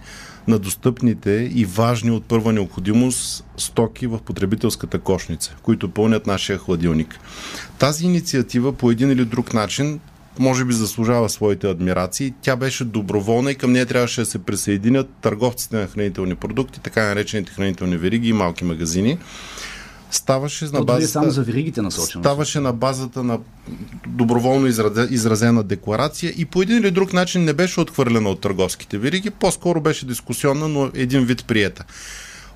на 0.48 0.58
достъпните 0.58 1.50
и 1.54 1.64
важни 1.64 2.10
от 2.10 2.24
първа 2.24 2.52
необходимост 2.52 3.44
стоки 3.56 4.06
в 4.06 4.18
потребителската 4.18 4.98
кошница, 4.98 5.54
които 5.62 5.88
пълнят 5.88 6.26
нашия 6.26 6.58
хладилник. 6.58 7.18
Тази 7.78 8.04
инициатива 8.04 8.72
по 8.72 8.90
един 8.90 9.10
или 9.10 9.24
друг 9.24 9.54
начин 9.54 10.00
може 10.38 10.64
би 10.64 10.72
заслужава 10.72 11.28
своите 11.28 11.70
адмирации. 11.70 12.34
Тя 12.42 12.56
беше 12.56 12.84
доброволна 12.84 13.50
и 13.50 13.54
към 13.54 13.72
нея 13.72 13.86
трябваше 13.86 14.20
да 14.20 14.26
се 14.26 14.38
присъединят 14.38 15.10
търговците 15.20 15.76
на 15.76 15.86
хранителни 15.86 16.34
продукти, 16.34 16.80
така 16.80 17.04
наречените 17.04 17.52
хранителни 17.52 17.96
вериги 17.96 18.28
и 18.28 18.32
малки 18.32 18.64
магазини 18.64 19.18
ставаше 20.12 20.64
на 20.64 20.84
базата... 20.84 21.12
само 21.12 21.30
за 21.30 21.42
веригите 21.42 21.82
насочено. 21.82 22.24
Ставаше 22.24 22.60
на 22.60 22.72
базата 22.72 23.22
на 23.22 23.38
доброволно 24.06 24.66
изразена 25.10 25.62
декларация 25.62 26.32
и 26.36 26.44
по 26.44 26.62
един 26.62 26.78
или 26.78 26.90
друг 26.90 27.12
начин 27.12 27.44
не 27.44 27.52
беше 27.52 27.80
отхвърлена 27.80 28.28
от 28.28 28.40
търговските 28.40 28.98
вериги, 28.98 29.30
по-скоро 29.30 29.80
беше 29.80 30.06
дискусионна, 30.06 30.68
но 30.68 30.90
един 30.94 31.24
вид 31.24 31.44
приета. 31.46 31.84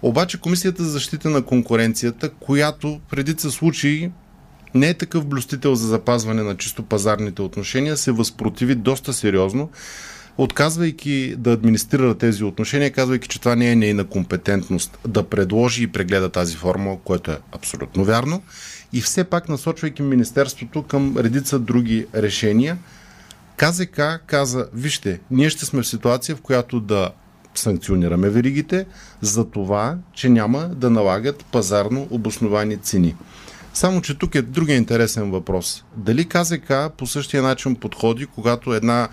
Обаче 0.02 0.40
Комисията 0.40 0.84
за 0.84 0.90
защита 0.90 1.30
на 1.30 1.42
конкуренцията, 1.42 2.30
която 2.30 3.00
предица 3.10 3.50
случаи 3.50 4.10
не 4.75 4.88
е 4.88 4.94
такъв 4.94 5.26
блюстител 5.26 5.75
за 5.75 5.86
запазване 5.86 6.42
на 6.42 6.56
чисто 6.56 6.82
пазарните 6.82 7.42
отношения, 7.42 7.96
се 7.96 8.12
възпротиви 8.12 8.75
доста 8.75 9.12
сериозно 9.12 9.70
отказвайки 10.38 11.35
да 11.38 11.52
администрира 11.52 12.14
тези 12.14 12.45
отношения, 12.45 12.93
казвайки, 12.93 13.28
че 13.28 13.40
това 13.40 13.57
не 13.57 13.71
е 13.71 13.76
нейна 13.76 14.05
компетентност 14.05 14.99
да 15.09 15.23
предложи 15.23 15.83
и 15.83 15.87
прегледа 15.87 16.28
тази 16.28 16.57
форма, 16.57 16.97
което 17.05 17.31
е 17.31 17.38
абсолютно 17.52 18.05
вярно, 18.05 18.43
и 18.93 19.00
все 19.00 19.25
пак 19.25 19.49
насочвайки 19.49 20.02
Министерството 20.02 20.83
към 20.83 21.16
редица 21.16 21.59
други 21.59 22.07
решения, 22.14 22.78
КЗК 23.57 24.00
каза, 24.26 24.69
вижте, 24.75 25.21
ние 25.31 25.50
ще 25.50 25.64
сме 25.64 25.83
в 25.83 25.87
ситуация, 25.87 26.37
в 26.37 26.40
която 26.40 26.81
да 26.81 27.11
санкционираме 27.55 28.31
веригите 28.31 28.87
за 29.21 29.50
това, 29.50 29.97
че 30.14 30.28
няма 30.28 30.59
да 30.59 30.90
налагат 30.90 31.45
пазарно 31.45 32.09
обосновани 32.11 32.76
цени. 32.76 33.14
Само, 33.75 34.02
че 34.02 34.19
тук 34.19 34.35
е 34.35 34.43
другия 34.43 34.76
интересен 34.76 35.31
въпрос. 35.31 35.85
Дали 35.97 36.25
КЗК 36.25 36.73
по 36.99 37.07
същия 37.07 37.43
начин 37.43 37.76
подходи, 37.76 38.26
когато 38.26 38.75
една 38.75 39.09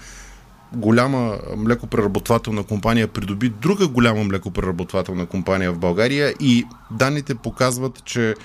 голяма 0.75 1.38
млекопреработвателна 1.58 2.63
компания 2.63 3.08
придоби 3.08 3.50
друга 3.50 3.88
голяма 3.88 4.24
млекопреработвателна 4.24 5.25
компания 5.25 5.72
в 5.72 5.77
България 5.77 6.34
и 6.39 6.65
данните 6.92 7.36
показват, 7.36 8.03
че 8.06 8.36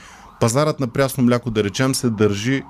пазарът 0.40 0.80
на 0.80 0.88
прясно 0.88 1.24
мляко, 1.24 1.50
да 1.50 1.64
речем, 1.64 1.94
се 1.94 2.10
държи 2.10 2.62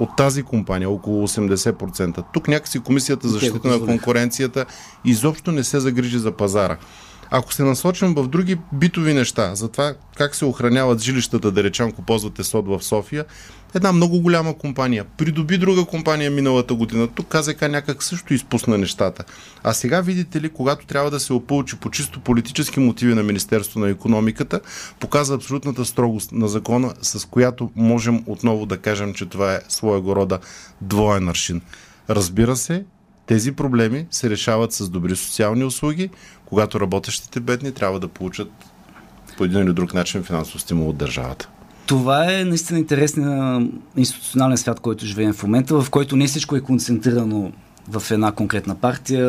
от 0.00 0.16
тази 0.16 0.42
компания, 0.42 0.90
около 0.90 1.28
80%. 1.28 2.24
Тук 2.32 2.48
някакси 2.48 2.80
Комисията 2.80 3.28
за 3.28 3.38
защита 3.38 3.68
на 3.68 3.86
конкуренцията 3.86 4.66
изобщо 5.04 5.52
не 5.52 5.64
се 5.64 5.80
загрижи 5.80 6.18
за 6.18 6.32
пазара. 6.32 6.76
Ако 7.30 7.54
се 7.54 7.62
насочим 7.62 8.14
в 8.14 8.28
други 8.28 8.58
битови 8.72 9.14
неща, 9.14 9.54
за 9.54 9.68
това 9.68 9.94
как 10.16 10.34
се 10.34 10.44
охраняват 10.44 11.02
жилищата, 11.02 11.50
да 11.50 11.64
речем, 11.64 11.88
ако 11.88 12.02
ползвате 12.02 12.44
сод 12.44 12.66
в 12.68 12.82
София, 12.82 13.24
една 13.74 13.92
много 13.92 14.20
голяма 14.20 14.58
компания 14.58 15.04
придоби 15.04 15.58
друга 15.58 15.84
компания 15.84 16.30
миналата 16.30 16.74
година. 16.74 17.08
Тук 17.08 17.26
КЗК 17.28 17.62
някак 17.62 18.02
също 18.02 18.34
изпусна 18.34 18.78
нещата. 18.78 19.24
А 19.64 19.72
сега 19.72 20.00
видите 20.00 20.40
ли, 20.40 20.48
когато 20.48 20.86
трябва 20.86 21.10
да 21.10 21.20
се 21.20 21.32
опълчи 21.32 21.76
по 21.76 21.90
чисто 21.90 22.20
политически 22.20 22.80
мотиви 22.80 23.14
на 23.14 23.22
Министерство 23.22 23.80
на 23.80 23.88
економиката, 23.88 24.60
показва 25.00 25.36
абсолютната 25.36 25.84
строгост 25.84 26.32
на 26.32 26.48
закона, 26.48 26.94
с 27.02 27.28
която 27.28 27.70
можем 27.76 28.24
отново 28.26 28.66
да 28.66 28.78
кажем, 28.78 29.14
че 29.14 29.26
това 29.26 29.54
е 29.54 29.60
своего 29.68 30.16
рода 30.16 30.38
двоен 30.80 31.28
аршин. 31.28 31.60
Разбира 32.10 32.56
се, 32.56 32.84
тези 33.26 33.52
проблеми 33.52 34.06
се 34.10 34.30
решават 34.30 34.72
с 34.72 34.88
добри 34.88 35.16
социални 35.16 35.64
услуги, 35.64 36.10
когато 36.46 36.80
работещите 36.80 37.40
бедни 37.40 37.72
трябва 37.72 38.00
да 38.00 38.08
получат 38.08 38.50
по 39.38 39.44
един 39.44 39.62
или 39.62 39.72
друг 39.72 39.94
начин 39.94 40.22
финансов 40.22 40.60
стимул 40.60 40.88
от 40.88 40.96
държавата. 40.96 41.48
Това 41.88 42.32
е 42.32 42.44
наистина 42.44 42.78
интересен 42.78 43.72
институционален 43.96 44.56
свят, 44.56 44.80
който 44.80 45.06
живеем 45.06 45.32
в 45.32 45.42
момента, 45.42 45.80
в 45.80 45.90
който 45.90 46.16
не 46.16 46.26
всичко 46.26 46.56
е 46.56 46.60
концентрирано 46.60 47.52
в 47.88 48.10
една 48.10 48.32
конкретна 48.32 48.74
партия, 48.74 49.26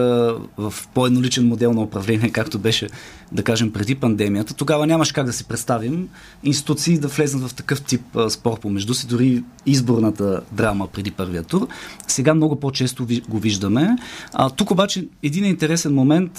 в 0.58 0.74
по-едноличен 0.94 1.48
модел 1.48 1.74
на 1.74 1.82
управление, 1.82 2.30
както 2.30 2.60
беше, 2.60 2.90
да 3.32 3.44
кажем, 3.44 3.74
преди 3.74 3.96
пандемията, 3.96 4.54
тогава 4.54 4.88
нямаш 4.88 5.12
как 5.12 5.26
да 5.26 5.34
си 5.34 5.44
представим 5.44 6.10
институции 6.44 7.00
да 7.00 7.08
влезнат 7.08 7.52
в 7.52 7.56
такъв 7.56 7.82
тип 7.82 8.02
спор 8.30 8.60
помежду 8.60 8.94
си, 8.94 9.08
дори 9.08 9.44
изборната 9.66 10.42
драма 10.52 10.88
преди 10.88 11.12
първия 11.12 11.44
тур. 11.44 11.68
Сега 12.08 12.34
много 12.34 12.60
по-често 12.60 13.08
го 13.30 13.40
виждаме. 13.40 13.96
А, 14.34 14.50
тук 14.50 14.72
обаче 14.72 15.08
един 15.24 15.46
интересен 15.46 15.94
момент 15.94 16.32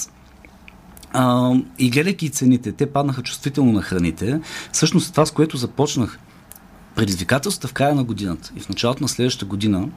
а, 1.12 1.55
и 1.79 1.90
гледайки 1.90 2.31
цените, 2.31 2.73
те 2.73 2.87
паднаха 2.87 3.23
чувствително 3.23 3.73
на 3.73 3.83
храните. 3.83 4.40
Всъщност 4.73 5.11
това, 5.11 5.26
с 5.26 5.31
което 5.31 5.57
започнах, 5.57 6.19
предизвикателствата 6.95 7.69
в 7.69 7.73
края 7.73 7.95
на 7.95 8.05
годината 8.05 8.52
и 8.57 8.61
в 8.61 8.69
началото 8.69 9.02
на 9.02 9.09
следващата 9.09 9.47
година, 9.47 9.88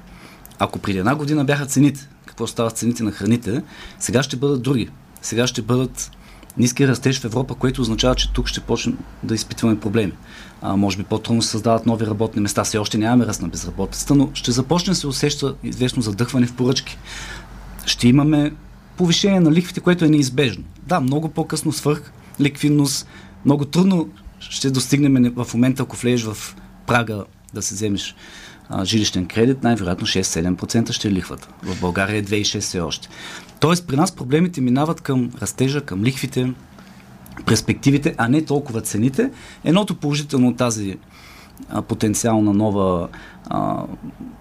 ако 0.60 0.80
преди 0.80 0.98
една 0.98 1.16
година 1.16 1.46
бяха 1.46 1.66
цените, 1.66 2.10
какво 2.26 2.48
стават 2.48 2.78
цените 2.78 3.04
на 3.04 3.12
храните, 3.12 3.64
сега 4.00 4.24
ще 4.24 4.36
бъдат 4.36 4.62
други. 4.62 4.90
Сега 5.22 5.48
ще 5.48 5.62
бъдат 5.62 6.12
ниски 6.58 6.88
растеж 6.88 7.20
в 7.20 7.26
Европа, 7.26 7.56
което 7.56 7.82
означава, 7.82 8.16
че 8.16 8.34
тук 8.34 8.48
ще 8.48 8.60
почнем 8.60 8.98
да 9.24 9.36
изпитваме 9.36 9.80
проблеми. 9.80 10.12
А, 10.62 10.76
може 10.76 10.98
би 10.98 11.04
по-трудно 11.04 11.42
се 11.42 11.50
създават 11.50 11.86
нови 11.86 12.06
работни 12.06 12.42
места. 12.42 12.64
Все 12.64 12.78
още 12.78 12.98
нямаме 12.98 13.26
ръст 13.26 13.42
на 13.42 13.48
безработицата, 13.48 14.16
но 14.16 14.30
ще 14.34 14.52
започне 14.52 14.96
се 14.96 15.08
усеща 15.08 15.56
известно 15.64 16.02
задъхване 16.02 16.48
в 16.48 16.54
поръчки. 16.54 16.98
Ще 17.86 18.08
имаме 18.08 18.54
повишение 18.98 19.40
на 19.40 19.52
лихвите, 19.52 19.80
което 19.80 20.06
е 20.06 20.10
неизбежно. 20.10 20.64
Да, 20.88 21.00
много 21.00 21.30
по-късно 21.30 21.72
свърх 21.72 22.12
ликвидност, 22.40 23.08
много 23.46 23.66
трудно 23.66 24.10
ще 24.40 24.72
достигнем 24.72 25.34
в 25.36 25.54
момента, 25.54 25.84
ако 25.84 25.96
влезеш 25.96 26.26
в 26.26 26.56
прага 26.88 27.24
да 27.54 27.62
се 27.62 27.76
вземеш 27.76 28.16
а, 28.70 28.86
жилищен 28.86 29.26
кредит, 29.26 29.64
най-вероятно 29.64 30.08
6-7% 30.08 30.92
ще 30.92 31.08
е 31.08 31.12
лихвата. 31.12 31.48
В 31.64 31.82
България 31.82 32.18
е 32.18 32.24
2,6 32.24 32.60
все 32.60 32.80
още. 32.80 33.10
Тоест 33.60 33.88
при 33.88 33.96
нас 33.96 34.12
проблемите 34.12 34.62
минават 34.62 35.02
към 35.02 35.32
растежа, 35.42 35.82
към 35.82 36.04
лихвите, 36.04 36.54
перспективите, 37.46 38.16
а 38.18 38.28
не 38.28 38.46
толкова 38.46 38.82
цените. 38.82 39.32
Едното 39.64 39.96
положително 39.96 40.48
от 40.48 40.58
тази 40.58 40.98
потенциална 41.88 42.54
нова 42.54 43.08
а, 43.48 43.84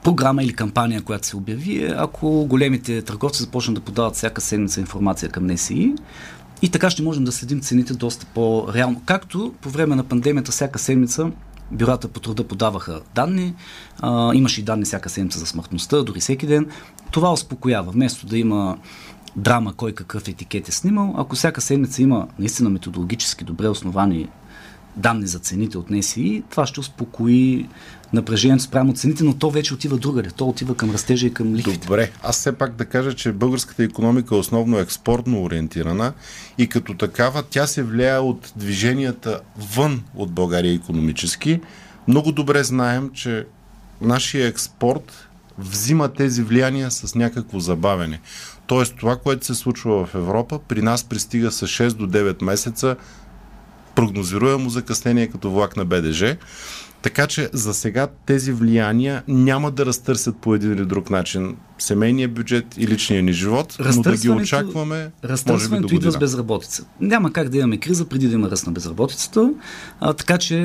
програма 0.03 0.43
или 0.43 0.53
кампания, 0.53 1.03
която 1.03 1.27
се 1.27 1.37
обяви, 1.37 1.85
е 1.85 1.95
ако 1.97 2.47
големите 2.47 3.03
търговци 3.03 3.43
започнат 3.43 3.75
да 3.75 3.81
подават 3.81 4.15
всяка 4.15 4.41
седмица 4.41 4.81
информация 4.81 5.29
към 5.29 5.47
НСИ, 5.47 5.95
и 6.63 6.69
така 6.69 6.91
ще 6.91 7.03
можем 7.03 7.25
да 7.25 7.33
следим 7.33 7.61
цените 7.61 7.95
доста 7.95 8.27
по-реално. 8.35 9.03
Както 9.07 9.55
по 9.61 9.71
време 9.71 9.97
на 9.97 10.05
пандемията 10.05 10.53
всяка 10.53 10.79
седмица 10.79 11.31
бюрата 11.71 12.09
по 12.09 12.21
труда 12.21 12.49
подаваха 12.49 13.01
данни, 13.15 13.55
а, 14.01 14.35
имаше 14.35 14.61
и 14.61 14.65
данни 14.65 14.85
всяка 14.85 15.09
седмица 15.09 15.39
за 15.39 15.47
смъртността, 15.47 16.03
дори 16.03 16.21
всеки 16.21 16.47
ден. 16.47 16.67
Това 17.11 17.33
успокоява. 17.33 17.93
Вместо 17.93 18.27
да 18.27 18.39
има 18.39 18.79
драма 19.37 19.73
кой 19.77 19.93
какъв 19.93 20.29
етикет 20.29 20.69
е 20.69 20.73
снимал, 20.73 21.15
ако 21.19 21.37
всяка 21.37 21.61
седмица 21.61 22.03
има 22.03 22.29
наистина 22.39 22.71
методологически 22.71 23.45
добре 23.45 23.69
основани 23.69 24.29
данни 24.97 25.27
за 25.27 25.39
цените 25.39 25.79
от 25.79 25.91
НСИ, 25.91 26.43
това 26.51 26.67
ще 26.67 26.81
успокои 26.81 27.69
напрежението 28.13 28.65
спрямо 28.65 28.95
цените, 28.95 29.25
но 29.25 29.35
то 29.35 29.51
вече 29.51 29.75
отива 29.75 29.97
другаде. 29.97 30.31
То 30.31 30.49
отива 30.49 30.75
към 30.75 30.91
растежа 30.91 31.27
и 31.27 31.35
към 31.35 31.55
лихвите. 31.55 31.87
Добре, 31.87 32.11
аз 32.23 32.37
все 32.39 32.53
пак 32.53 32.77
да 32.77 32.85
кажа, 32.85 33.15
че 33.15 33.33
българската 33.33 33.83
економика 33.83 34.35
е 34.35 34.39
основно 34.39 34.79
експортно 34.79 35.43
ориентирана 35.43 36.13
и 36.59 36.67
като 36.67 36.95
такава 36.95 37.43
тя 37.43 37.67
се 37.67 37.83
влияе 37.83 38.19
от 38.19 38.53
движенията 38.57 39.41
вън 39.75 40.03
от 40.15 40.33
България 40.33 40.75
економически. 40.75 41.61
Много 42.09 42.33
добре 42.33 42.65
знаем, 42.65 43.11
че 43.15 43.47
нашия 44.01 44.47
експорт 44.47 45.29
взима 45.59 46.09
тези 46.09 46.43
влияния 46.43 46.91
с 46.91 47.15
някакво 47.15 47.61
забавене. 47.61 48.21
Тоест 48.67 48.97
това, 48.97 49.17
което 49.17 49.47
се 49.47 49.55
случва 49.55 50.07
в 50.07 50.15
Европа, 50.15 50.59
при 50.69 50.83
нас 50.83 51.05
пристига 51.05 51.51
с 51.51 51.67
6 51.67 51.93
до 51.93 52.07
9 52.07 52.45
месеца 52.45 52.97
прогнозируемо 53.95 54.71
закъснение 54.71 55.27
като 55.27 55.51
влак 55.51 55.77
на 55.77 55.85
БДЖ. 55.85 56.37
Така 57.03 57.27
че 57.27 57.51
за 57.53 57.75
сега 57.75 58.09
тези 58.27 58.53
влияния 58.53 59.23
няма 59.29 59.71
да 59.71 59.87
разтърсят 59.87 60.37
по 60.37 60.55
един 60.55 60.73
или 60.73 60.85
друг 60.85 61.11
начин 61.11 61.57
семейния 61.79 62.29
бюджет 62.29 62.65
и 62.79 62.87
личния 62.87 63.23
ни 63.23 63.33
живот, 63.33 63.77
но 63.97 64.03
да 64.03 64.17
ги 64.17 64.31
очакваме. 64.31 65.11
Разтърсването 65.25 65.83
може 65.83 65.95
би 65.95 65.97
идва 65.97 66.11
с 66.11 66.19
безработица. 66.19 66.85
Няма 67.01 67.33
как 67.33 67.49
да 67.49 67.59
имаме 67.59 67.77
криза 67.77 68.05
преди 68.05 68.29
да 68.29 68.35
има 68.35 68.51
ръст 68.51 68.67
на 68.67 68.73
безработицата, 68.73 69.53
а, 70.01 70.13
така 70.13 70.39
че 70.39 70.57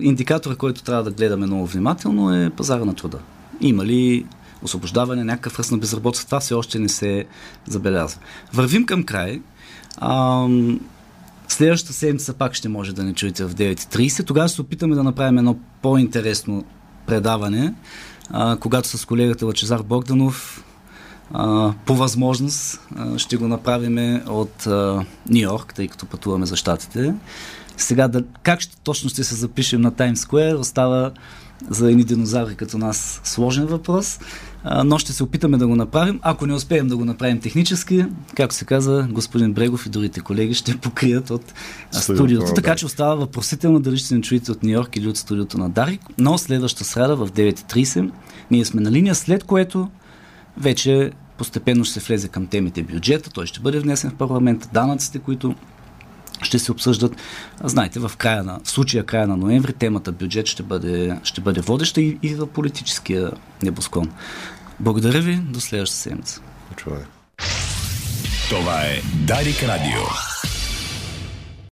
индикатора, 0.00 0.54
който 0.54 0.82
трябва 0.82 1.02
да 1.02 1.10
гледаме 1.10 1.46
много 1.46 1.66
внимателно 1.66 2.34
е 2.34 2.50
пазара 2.50 2.84
на 2.84 2.94
труда. 2.94 3.18
Има 3.60 3.84
ли 3.84 4.26
освобождаване, 4.62 5.24
някакъв 5.24 5.58
ръст 5.58 5.72
на 5.72 5.78
безработица, 5.78 6.26
това 6.26 6.40
все 6.40 6.54
още 6.54 6.78
не 6.78 6.88
се 6.88 7.24
забелязва. 7.66 8.20
Вървим 8.52 8.86
към 8.86 9.02
край. 9.02 9.40
А, 9.96 10.46
Следващата 11.60 11.92
седмица 11.92 12.34
пак 12.34 12.54
ще 12.54 12.68
може 12.68 12.94
да 12.94 13.04
не 13.04 13.14
чуете 13.14 13.44
в 13.44 13.54
9.30. 13.54 14.26
Тогава 14.26 14.48
се 14.48 14.60
опитаме 14.60 14.94
да 14.94 15.02
направим 15.02 15.38
едно 15.38 15.56
по-интересно 15.82 16.64
предаване, 17.06 17.74
а, 18.30 18.56
когато 18.56 18.88
с 18.88 19.04
колегата 19.04 19.46
Лачезар 19.46 19.82
Богданов 19.82 20.64
а, 21.32 21.72
по 21.86 21.96
възможност 21.96 22.80
а, 22.96 23.18
ще 23.18 23.36
го 23.36 23.48
направим 23.48 24.22
от 24.26 24.66
Нью 25.30 25.42
Йорк, 25.42 25.74
тъй 25.74 25.88
като 25.88 26.06
пътуваме 26.06 26.46
за 26.46 26.56
щатите. 26.56 27.14
Сега 27.76 28.08
да, 28.08 28.24
как 28.42 28.60
ще, 28.60 28.76
точно 28.76 29.10
ще 29.10 29.24
се 29.24 29.34
запишем 29.34 29.80
на 29.80 29.90
Таймс 29.90 30.20
Сквер 30.20 30.54
остава 30.54 31.10
за 31.70 31.90
едни 31.90 32.04
динозаври 32.04 32.54
като 32.54 32.78
нас 32.78 33.20
сложен 33.24 33.66
въпрос, 33.66 34.18
но 34.84 34.98
ще 34.98 35.12
се 35.12 35.22
опитаме 35.22 35.58
да 35.58 35.66
го 35.66 35.76
направим. 35.76 36.20
Ако 36.22 36.46
не 36.46 36.54
успеем 36.54 36.88
да 36.88 36.96
го 36.96 37.04
направим 37.04 37.40
технически, 37.40 38.04
както 38.36 38.54
се 38.54 38.64
каза, 38.64 39.06
господин 39.10 39.52
Брегов 39.52 39.86
и 39.86 39.88
другите 39.88 40.20
колеги 40.20 40.54
ще 40.54 40.76
покрият 40.76 41.30
от 41.30 41.42
студиото. 41.90 42.02
студиото 42.02 42.54
така 42.54 42.76
че 42.76 42.86
остава 42.86 43.14
въпросително 43.14 43.80
дали 43.80 43.96
ще 43.96 44.08
се 44.08 44.14
не 44.14 44.20
чуете 44.20 44.52
от 44.52 44.62
Нью 44.62 44.72
Йорк 44.72 44.96
или 44.96 45.08
от 45.08 45.16
студиото 45.16 45.58
на 45.58 45.70
Дарик. 45.70 46.00
Но 46.18 46.38
следващата 46.38 46.84
среда 46.84 47.14
в 47.14 47.28
9.30 47.28 48.10
ние 48.50 48.64
сме 48.64 48.80
на 48.80 48.90
линия, 48.90 49.14
след 49.14 49.44
което 49.44 49.88
вече 50.58 51.12
постепенно 51.38 51.84
ще 51.84 52.00
се 52.00 52.06
влезе 52.06 52.28
към 52.28 52.46
темите 52.46 52.82
бюджета, 52.82 53.30
той 53.30 53.46
ще 53.46 53.60
бъде 53.60 53.80
внесен 53.80 54.10
в 54.10 54.14
парламента, 54.14 54.68
данъците, 54.72 55.18
които 55.18 55.54
ще 56.50 56.58
се 56.58 56.72
обсъждат. 56.72 57.16
Знаете, 57.64 58.00
в 58.00 58.12
края 58.18 58.44
на, 58.44 58.60
в 58.64 58.70
случая 58.70 59.04
края 59.04 59.26
на 59.26 59.36
ноември, 59.36 59.72
темата 59.72 60.12
бюджет 60.12 60.46
ще 60.46 60.62
бъде, 60.62 61.18
ще 61.22 61.40
бъде 61.40 61.60
водеща 61.60 62.00
и, 62.00 62.18
и 62.22 62.34
в 62.34 62.46
политическия 62.46 63.30
небосклон. 63.62 64.10
Благодаря 64.80 65.20
ви, 65.20 65.36
до 65.36 65.60
следващата 65.60 66.00
седмица. 66.00 66.40
Това 68.48 68.82
е 68.82 69.02
Дарик 69.26 69.62
Радио. 69.62 70.29